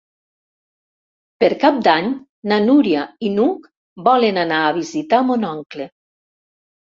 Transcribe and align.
Per 1.43 1.49
Cap 1.63 1.75
d'Any 1.87 2.07
na 2.53 2.57
Núria 2.63 3.03
i 3.27 3.29
n'Hug 3.35 3.69
volen 4.09 4.41
anar 4.45 4.63
a 4.69 4.73
visitar 4.81 5.21
mon 5.27 5.45
oncle. 5.53 5.87